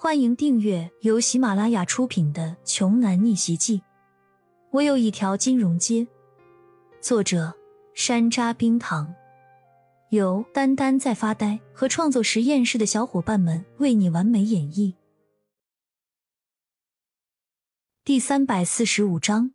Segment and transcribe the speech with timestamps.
[0.00, 3.78] 欢迎订阅由喜马拉雅出品的《穷男逆袭记》。
[4.70, 6.06] 我有一条金融街。
[7.00, 7.52] 作者：
[7.94, 9.12] 山楂冰糖，
[10.10, 14.94] 由丹丹在发呆和创作实验室的小伙伴们为你完美演绎。
[18.04, 19.52] 第三百四十五章，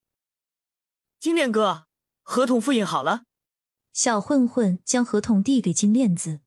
[1.21, 1.86] 金链哥，
[2.21, 3.23] 合同复印好了。
[3.94, 6.41] 小混混将合同递给金链子，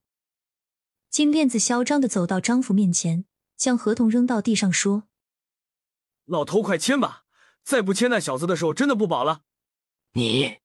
[1.08, 3.24] 金链子嚣张的走到张福面前。
[3.57, 5.04] 将合同扔到地上，说
[6.26, 7.25] ：“老头，快签吧！
[7.63, 9.43] 再不签，那小子的手真的不保了。”
[10.13, 10.58] 你，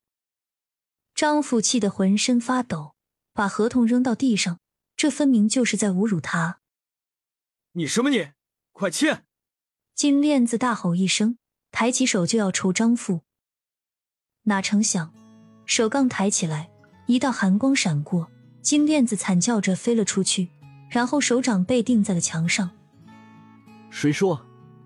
[1.15, 2.95] 张父气得浑身发抖，
[3.34, 4.59] 把合同扔到地上，
[4.95, 6.59] 这分明就是在侮辱他。
[7.73, 8.31] 你什么你？
[8.71, 9.23] 快签！
[9.93, 11.37] 金链子大吼一声，
[11.71, 13.21] 抬起手就要抽张父，
[14.43, 15.13] 哪成想
[15.65, 16.71] 手刚抬起来，
[17.07, 18.31] 一道寒光闪过，
[18.62, 20.49] 金链子惨叫着飞了出去，
[20.89, 22.71] 然后手掌被钉在了墙上。
[23.91, 24.41] 谁说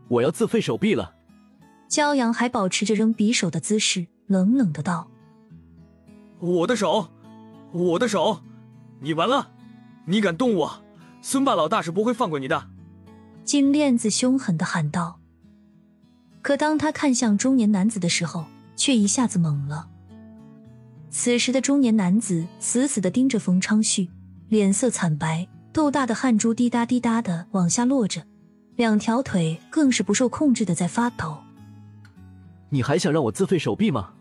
[0.10, 1.14] 我要自废手臂了？
[1.88, 5.10] 骄阳还保持着扔匕首的姿势，冷冷的道
[6.42, 7.08] ：“我的手，
[7.72, 8.42] 我的手，
[9.00, 9.52] 你完了！
[10.06, 10.84] 你敢动我，
[11.22, 12.68] 孙霸老大是不会放过你的！”
[13.46, 15.20] 金链子凶狠的喊道。
[16.42, 19.88] 可当他看向中年男子的时候，却一下子懵了。
[21.10, 24.10] 此时的中年男子死死的盯着冯昌旭，
[24.50, 28.26] 脸色惨白，豆大的汗珠滴答滴答的往下落着。
[28.76, 31.38] 两条腿更是不受控制的在发抖。
[32.70, 34.14] 你还想让我自废手臂吗？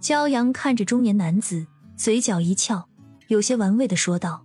[0.00, 2.88] 骄阳看着中年男子，嘴角一翘，
[3.28, 4.44] 有些玩味的说道。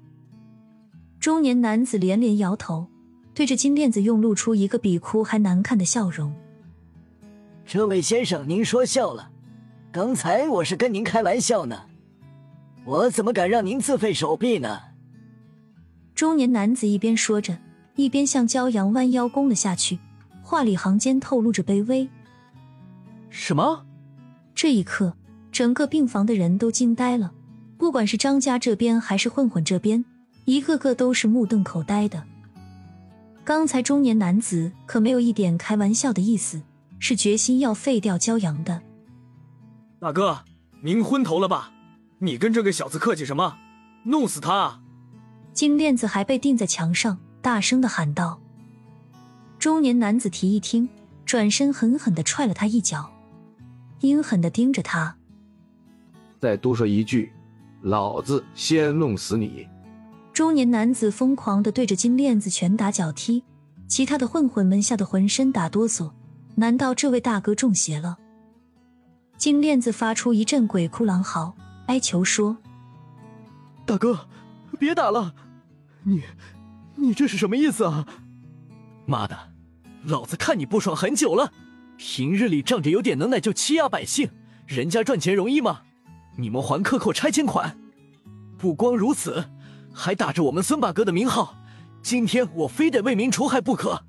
[1.20, 2.88] 中年男子连连摇头，
[3.34, 6.34] 对着金链子用露出一个比哭还难看的笑容。
[7.66, 9.32] 这位先生，您说笑了，
[9.92, 11.86] 刚才我是跟您开玩笑呢，
[12.86, 14.80] 我怎么敢让您自废手臂呢？
[16.14, 17.58] 中年男子一边说着。
[17.96, 20.00] 一边向骄阳弯腰攻了下去，
[20.42, 22.08] 话里行间透露着卑微。
[23.30, 23.86] 什么？
[24.54, 25.16] 这一刻，
[25.52, 27.32] 整个病房的人都惊呆了，
[27.78, 30.04] 不管是张家这边还是混混这边，
[30.46, 32.24] 一个个都是目瞪口呆的。
[33.44, 36.62] 刚才中年男子可没有一点开玩笑的意思，
[37.00, 38.82] 是决心要废掉骄阳的。
[40.00, 40.44] 大哥，
[40.82, 41.72] 您昏头了吧？
[42.20, 43.58] 你跟这个小子客气什么？
[44.04, 44.82] 弄死他！
[45.54, 47.18] 金链子还被钉在墙上。
[47.42, 48.40] 大声的喊道
[49.58, 50.88] ：“中年男子提一听，
[51.26, 53.12] 转身狠狠的踹了他一脚，
[54.02, 55.16] 阴狠的盯着他。
[56.40, 57.32] 再多说一句，
[57.82, 59.68] 老子先弄死你！”
[60.34, 63.44] 中年男子疯狂的对着金链子拳打脚踢，
[63.88, 66.12] 其他的混混们吓得浑身打哆嗦。
[66.56, 68.18] 难道这位大哥中邪了？
[69.38, 71.56] 金链子发出一阵鬼哭狼嚎，
[71.88, 72.58] 哀求说
[73.86, 74.28] ：“大哥，
[74.78, 75.34] 别打了，
[76.04, 76.22] 你……”
[77.02, 78.06] 你这是什么意思啊！
[79.08, 79.52] 妈的，
[80.04, 81.52] 老子看你不爽很久了。
[81.98, 84.30] 平日里仗着有点能耐就欺压百姓，
[84.68, 85.82] 人家赚钱容易吗？
[86.38, 87.78] 你们还克扣拆迁款，
[88.58, 89.46] 不光如此，
[89.92, 91.56] 还打着我们孙八哥的名号。
[92.04, 94.04] 今天我非得为民除害不可。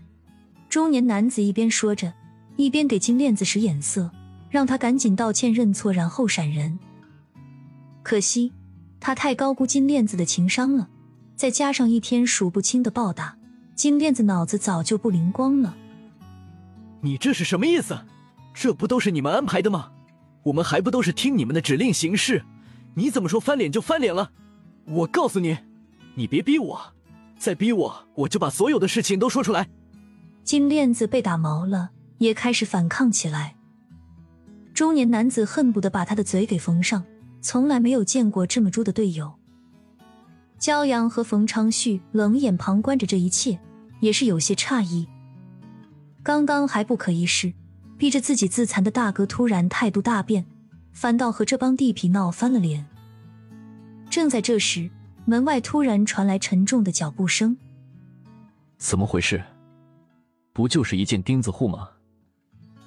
[0.68, 2.12] 中年男子一边说着，
[2.56, 4.10] 一边给金链子使眼色，
[4.48, 6.78] 让他赶紧道歉认错，然后闪人。
[8.02, 8.52] 可惜
[9.00, 10.88] 他太高估金链子的情商了。
[11.42, 13.36] 再加上一天数不清的暴打，
[13.74, 15.76] 金链子脑子早就不灵光了。
[17.00, 17.98] 你这是什么意思？
[18.54, 19.90] 这不都是你们安排的吗？
[20.44, 22.44] 我们还不都是听你们的指令行事？
[22.94, 24.30] 你怎么说翻脸就翻脸了？
[24.84, 25.58] 我告诉你，
[26.14, 26.80] 你别逼我，
[27.36, 29.68] 再逼我，我就把所有的事情都说出来。
[30.44, 33.56] 金链子被打毛了，也开始反抗起来。
[34.72, 37.02] 中年男子恨不得把他的嘴给缝上，
[37.40, 39.41] 从来没有见过这么猪的队友。
[40.62, 43.58] 骄阳和冯昌旭冷眼旁观着这一切，
[43.98, 45.08] 也是有些诧异。
[46.22, 47.52] 刚刚还不可一世，
[47.98, 50.46] 逼着自己自残的大哥，突然态度大变，
[50.92, 52.86] 反倒和这帮地痞闹翻了脸。
[54.08, 54.88] 正在这时，
[55.24, 57.56] 门外突然传来沉重的脚步声。
[58.78, 59.42] 怎么回事？
[60.52, 61.88] 不就是一件钉子户吗？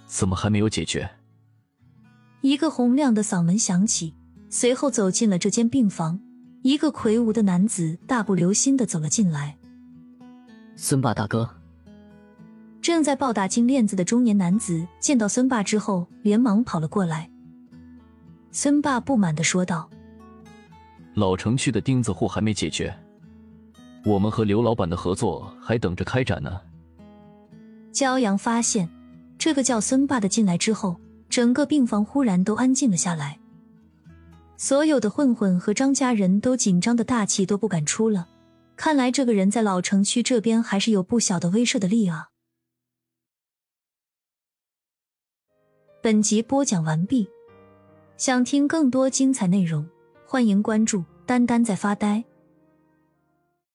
[0.05, 1.09] 怎么还没有解决？
[2.39, 4.13] 一个洪亮的嗓门响起，
[4.49, 6.21] 随后走进了这间病房。
[6.65, 9.55] 一个魁梧的男子大步流星的走了进来。
[10.75, 11.47] 孙霸大哥，
[12.81, 17.29] 正在暴打金链子的中年男子见到孙霸之后，连忙跑了过来。
[18.51, 19.87] 孙霸不满的说道
[21.13, 22.91] ：“老城区的钉子户还没解决，
[24.03, 26.59] 我们和刘老板的合作还等着开展呢。”
[27.93, 28.89] 骄阳发现
[29.37, 33.37] 这个叫孙霸的进来之后，整个病房忽然都安静了下来。
[34.57, 38.29] 所有的混混和张家人都紧张的大气都不敢出了，
[38.75, 42.29] 看来这个人在老城区这边还是有不小的威慑的力啊！
[46.01, 47.27] 本集播讲完毕，
[48.15, 49.87] 想听更多精彩内容，
[50.25, 52.23] 欢迎关注“丹丹在发呆”。